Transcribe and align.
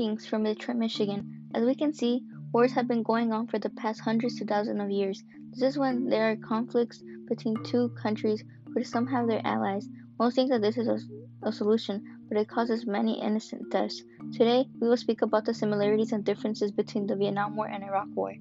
Greetings 0.00 0.24
from 0.24 0.44
Detroit, 0.44 0.78
Michigan. 0.78 1.50
As 1.54 1.62
we 1.62 1.74
can 1.74 1.92
see, 1.92 2.22
wars 2.54 2.72
have 2.72 2.88
been 2.88 3.02
going 3.02 3.34
on 3.34 3.46
for 3.48 3.58
the 3.58 3.68
past 3.68 4.00
hundreds 4.00 4.38
to 4.38 4.46
thousands 4.46 4.80
of 4.80 4.90
years. 4.90 5.22
This 5.50 5.72
is 5.72 5.76
when 5.76 6.08
there 6.08 6.30
are 6.30 6.36
conflicts 6.36 7.02
between 7.28 7.62
two 7.64 7.90
countries 7.90 8.42
which 8.72 8.86
some 8.86 9.06
have 9.08 9.28
their 9.28 9.46
allies. 9.46 9.86
Most 10.18 10.36
think 10.36 10.50
that 10.52 10.62
this 10.62 10.78
is 10.78 10.88
a, 10.88 10.98
a 11.46 11.52
solution, 11.52 12.02
but 12.30 12.38
it 12.38 12.48
causes 12.48 12.86
many 12.86 13.20
innocent 13.20 13.70
deaths. 13.70 14.02
Today, 14.32 14.66
we 14.80 14.88
will 14.88 14.96
speak 14.96 15.20
about 15.20 15.44
the 15.44 15.52
similarities 15.52 16.12
and 16.12 16.24
differences 16.24 16.72
between 16.72 17.06
the 17.06 17.14
Vietnam 17.14 17.54
War 17.54 17.66
and 17.66 17.84
Iraq 17.84 18.08
War. 18.14 18.32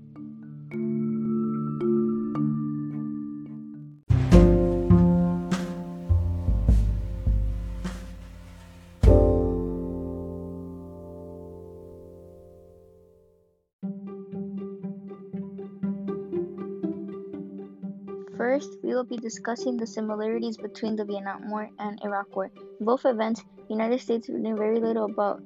First, 18.60 18.84
we 18.84 18.94
will 18.94 19.06
be 19.06 19.16
discussing 19.16 19.78
the 19.78 19.88
similarities 19.88 20.58
between 20.58 20.98
the 20.98 21.06
Vietnam 21.06 21.50
War 21.50 21.70
and 21.80 21.98
Iraq 22.04 22.36
War. 22.36 22.52
In 22.58 22.86
both 22.86 23.06
events, 23.06 23.42
the 23.56 23.74
United 23.74 24.02
States 24.02 24.28
knew 24.28 24.54
very 24.58 24.82
little 24.82 25.06
about 25.06 25.42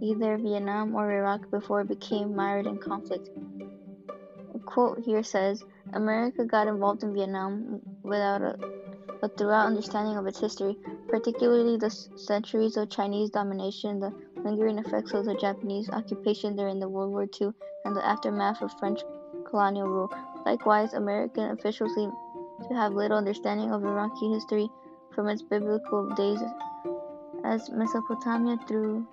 either 0.00 0.38
Vietnam 0.38 0.94
or 0.94 1.10
Iraq 1.10 1.50
before 1.50 1.80
it 1.80 1.88
became 1.88 2.36
mired 2.36 2.68
in 2.68 2.78
conflict. 2.78 3.30
A 4.54 4.60
quote 4.60 5.00
here 5.00 5.24
says, 5.24 5.64
America 5.92 6.44
got 6.44 6.68
involved 6.68 7.02
in 7.02 7.12
Vietnam 7.12 7.80
without 8.04 8.42
a, 8.42 8.56
a 9.24 9.28
thorough 9.28 9.66
understanding 9.66 10.16
of 10.16 10.28
its 10.28 10.38
history, 10.38 10.76
particularly 11.08 11.76
the 11.76 11.90
centuries 12.14 12.76
of 12.76 12.88
Chinese 12.90 13.30
domination, 13.30 13.98
the 13.98 14.14
lingering 14.36 14.78
effects 14.78 15.14
of 15.14 15.24
the 15.24 15.34
Japanese 15.34 15.90
occupation 15.90 16.54
during 16.54 16.78
the 16.78 16.88
World 16.88 17.10
War 17.10 17.26
II, 17.40 17.50
and 17.84 17.96
the 17.96 18.06
aftermath 18.06 18.62
of 18.62 18.72
French 18.78 19.00
colonial 19.50 19.88
rule. 19.88 20.12
Likewise, 20.46 20.94
American 20.94 21.50
officials 21.50 21.96
to 22.68 22.74
have 22.74 22.92
little 22.94 23.18
understanding 23.18 23.70
of 23.72 23.84
Iraqi 23.84 24.32
history 24.32 24.68
from 25.14 25.28
its 25.28 25.42
biblical 25.42 26.08
days 26.10 26.40
as 27.44 27.70
Mesopotamia 27.70 28.58
through 28.66 29.06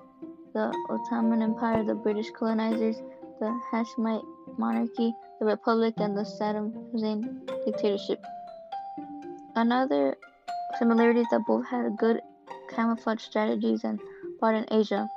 the 0.54 0.74
Ottoman 0.90 1.42
Empire, 1.42 1.84
the 1.84 1.96
British 1.96 2.30
colonizers, 2.32 3.02
the 3.40 3.60
Hashemite 3.72 4.26
monarchy, 4.58 5.14
the 5.40 5.46
Republic, 5.46 5.94
and 5.98 6.18
the 6.18 6.24
Saddam 6.24 6.92
Hussein 6.92 7.42
dictatorship. 7.66 8.24
Another 9.56 10.16
similarity 10.78 11.22
is 11.22 11.28
that 11.32 11.46
both 11.46 11.66
had 11.68 11.98
good 11.98 12.22
camouflage 12.70 13.22
strategies 13.22 13.84
and 13.84 14.00
fought 14.40 14.56
in 14.56 14.66
Asia. 14.72 15.10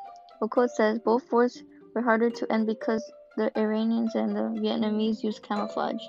Quote 0.50 0.70
says 0.70 0.98
both 0.98 1.30
wars 1.30 1.62
were 1.94 2.02
harder 2.02 2.30
to 2.30 2.52
end 2.52 2.66
because 2.66 3.02
the 3.36 3.56
Iranians 3.58 4.14
and 4.14 4.36
the 4.36 4.60
Vietnamese 4.60 5.22
used 5.22 5.42
camouflage. 5.42 6.02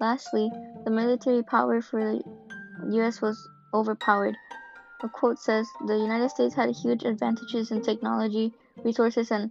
Lastly, 0.00 0.50
the 0.84 0.90
military 0.90 1.42
power 1.42 1.80
for 1.80 2.00
the 2.00 2.22
US 2.98 3.20
was 3.20 3.48
overpowered. 3.72 4.36
A 5.02 5.08
quote 5.08 5.38
says 5.38 5.66
The 5.86 5.96
United 5.96 6.30
States 6.30 6.54
had 6.54 6.70
huge 6.70 7.04
advantages 7.04 7.70
in 7.70 7.82
technology, 7.82 8.52
resources, 8.84 9.30
and 9.30 9.50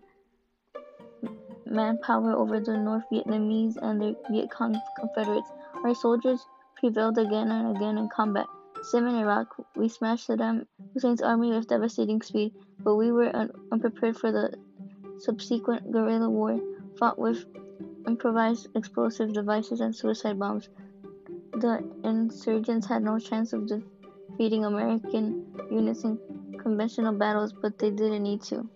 manpower 1.66 2.34
over 2.34 2.60
the 2.60 2.78
North 2.78 3.04
Vietnamese 3.12 3.78
and 3.82 4.02
the 4.02 4.16
Viet 4.30 4.52
Cong 4.52 4.80
Confederates. 4.98 5.50
Our 5.84 5.96
soldiers 5.96 6.46
prevailed 6.76 7.18
again 7.18 7.50
and 7.52 7.76
again 7.76 7.98
in 7.98 8.10
combat. 8.10 8.48
Same 8.84 9.08
in 9.08 9.16
Iraq, 9.16 9.56
we 9.76 9.88
smashed 9.88 10.28
Saddam 10.28 10.66
Hussein's 10.94 11.22
army 11.22 11.52
with 11.52 11.68
devastating 11.68 12.22
speed, 12.22 12.54
but 12.80 12.96
we 12.96 13.12
were 13.12 13.36
un- 13.36 13.52
unprepared 13.72 14.18
for 14.18 14.32
the 14.32 14.54
subsequent 15.20 15.92
guerrilla 15.92 16.30
war, 16.30 16.60
fought 16.98 17.20
with 17.20 17.46
improvised 18.08 18.68
explosive 18.76 19.34
devices 19.34 19.82
and 19.82 19.96
suicide 19.96 20.40
bombs. 20.40 20.70
The 21.62 21.88
insurgents 22.04 22.88
had 22.88 23.04
no 23.04 23.20
chance 23.20 23.54
of 23.54 23.68
defeating 23.68 24.66
American 24.66 25.46
units 25.70 26.04
in 26.04 26.18
conventional 26.58 27.14
battles, 27.14 27.54
but 27.54 27.78
they 27.78 27.92
didn't 27.92 28.24
need 28.24 28.42
to. 28.50 28.68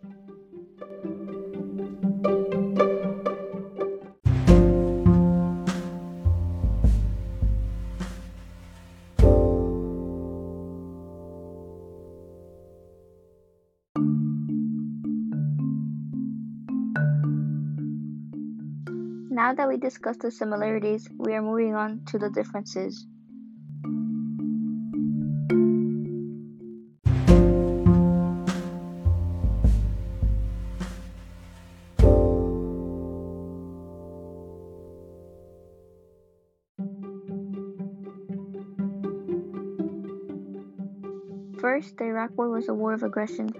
Now 19.35 19.53
that 19.53 19.67
we 19.67 19.75
discussed 19.75 20.21
the 20.21 20.31
similarities, 20.31 21.09
we 21.17 21.33
are 21.33 21.41
moving 21.41 21.75
on 21.75 22.05
to 22.05 22.17
the 22.17 22.29
differences. 22.29 23.05
First, 41.59 41.97
the 41.97 42.05
Iraq 42.05 42.37
War 42.37 42.49
was 42.49 42.69
a 42.69 42.73
war 42.73 42.93
of 42.93 43.03
aggression. 43.03 43.51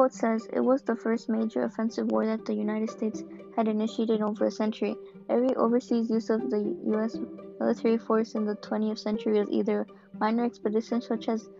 Quote 0.00 0.14
says, 0.14 0.48
It 0.50 0.60
was 0.60 0.80
the 0.80 0.96
first 0.96 1.28
major 1.28 1.64
offensive 1.64 2.10
war 2.10 2.24
that 2.24 2.46
the 2.46 2.54
United 2.54 2.88
States 2.88 3.22
had 3.54 3.68
initiated 3.68 4.20
in 4.20 4.22
over 4.22 4.46
a 4.46 4.50
century. 4.50 4.96
Every 5.28 5.54
overseas 5.56 6.08
use 6.08 6.30
of 6.30 6.48
the 6.48 6.74
U.S. 6.86 7.18
military 7.60 7.98
force 7.98 8.34
in 8.34 8.46
the 8.46 8.54
20th 8.54 8.98
century 8.98 9.38
was 9.38 9.50
either 9.50 9.86
minor 10.18 10.46
expeditions 10.46 11.06
such 11.06 11.28
as 11.28 11.50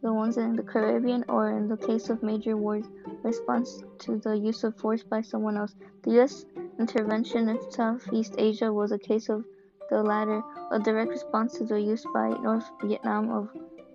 the 0.00 0.10
ones 0.10 0.38
in 0.38 0.56
the 0.56 0.62
Caribbean 0.62 1.22
or, 1.28 1.50
in 1.50 1.68
the 1.68 1.76
case 1.76 2.08
of 2.08 2.22
major 2.22 2.56
wars, 2.56 2.86
response 3.22 3.82
to 3.98 4.16
the 4.20 4.38
use 4.38 4.64
of 4.64 4.74
force 4.78 5.02
by 5.02 5.20
someone 5.20 5.58
else. 5.58 5.74
The 6.04 6.12
U.S. 6.12 6.46
intervention 6.78 7.50
in 7.50 7.58
Southeast 7.70 8.36
Asia 8.38 8.72
was 8.72 8.92
a 8.92 8.98
case 8.98 9.28
of 9.28 9.44
the 9.90 10.02
latter, 10.02 10.42
a 10.70 10.78
direct 10.78 11.10
response 11.10 11.58
to 11.58 11.64
the 11.64 11.78
use 11.78 12.06
by 12.14 12.30
North 12.40 12.70
Vietnam 12.82 13.30
of 13.30 13.50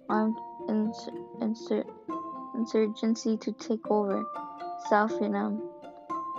armed 0.07 0.37
insur- 0.69 1.89
insurgency 2.57 3.37
to 3.37 3.51
take 3.53 3.89
over 3.89 4.25
South 4.89 5.17
Vietnam. 5.19 5.61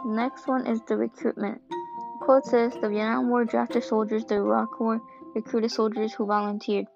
Next 0.05 0.47
one 0.47 0.67
is 0.67 0.81
the 0.83 0.97
recruitment. 0.97 1.61
The 1.71 2.25
quote 2.25 2.45
says 2.45 2.75
the 2.75 2.89
Vietnam 2.89 3.31
War 3.31 3.45
drafted 3.45 3.85
soldiers, 3.85 4.25
the 4.25 4.35
Iraq 4.35 4.79
War 4.81 5.01
recruited 5.35 5.71
soldiers 5.71 6.13
who 6.13 6.27
volunteered. 6.27 6.87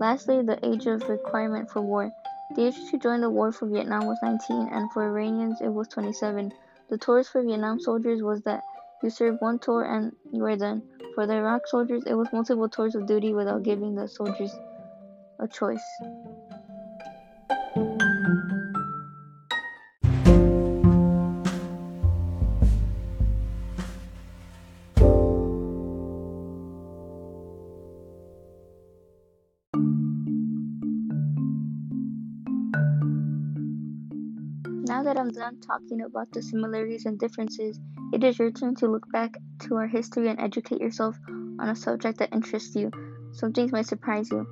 Lastly, 0.00 0.42
the 0.42 0.58
age 0.66 0.86
of 0.86 1.08
requirement 1.08 1.70
for 1.70 1.80
war. 1.80 2.10
The 2.56 2.66
age 2.66 2.90
to 2.90 2.98
join 2.98 3.20
the 3.20 3.30
war 3.30 3.52
for 3.52 3.66
Vietnam 3.66 4.06
was 4.06 4.18
19, 4.22 4.68
and 4.72 4.90
for 4.92 5.04
Iranians 5.04 5.60
it 5.60 5.68
was 5.68 5.88
27. 5.88 6.52
The 6.90 6.98
tours 6.98 7.28
for 7.28 7.42
Vietnam 7.42 7.80
soldiers 7.80 8.22
was 8.22 8.42
that 8.42 8.62
you 9.02 9.10
serve 9.10 9.40
one 9.40 9.58
tour 9.58 9.82
and 9.84 10.12
you 10.32 10.44
are 10.44 10.56
done. 10.56 10.82
For 11.14 11.26
the 11.26 11.34
Iraq 11.34 11.66
soldiers, 11.66 12.04
it 12.06 12.14
was 12.14 12.28
multiple 12.32 12.68
tours 12.68 12.94
of 12.94 13.06
duty 13.06 13.32
without 13.34 13.62
giving 13.62 13.94
the 13.94 14.08
soldiers 14.08 14.54
a 15.38 15.48
choice. 15.48 15.84
Now 34.92 35.02
that 35.04 35.16
I'm 35.16 35.30
done 35.30 35.58
talking 35.60 36.02
about 36.02 36.32
the 36.32 36.42
similarities 36.42 37.06
and 37.06 37.18
differences, 37.18 37.80
it 38.12 38.22
is 38.22 38.38
your 38.38 38.50
turn 38.50 38.74
to 38.76 38.88
look 38.88 39.10
back 39.10 39.38
to 39.60 39.76
our 39.76 39.86
history 39.86 40.28
and 40.28 40.38
educate 40.38 40.80
yourself 40.80 41.16
on 41.28 41.68
a 41.68 41.76
subject 41.76 42.18
that 42.18 42.34
interests 42.34 42.76
you. 42.76 42.90
Some 43.32 43.52
things 43.52 43.72
might 43.72 43.86
surprise 43.86 44.30
you. 44.30 44.46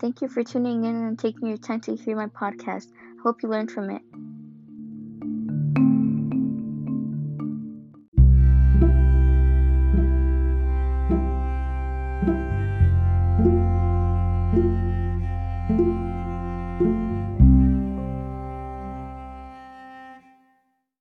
Thank 0.00 0.20
you 0.20 0.28
for 0.28 0.44
tuning 0.44 0.84
in 0.84 0.96
and 0.96 1.18
taking 1.18 1.48
your 1.48 1.56
time 1.56 1.80
to 1.82 1.96
hear 1.96 2.16
my 2.16 2.26
podcast. 2.26 2.88
I 2.92 3.22
hope 3.22 3.42
you 3.42 3.48
learned 3.48 3.70
from 3.70 3.90
it. 3.90 4.02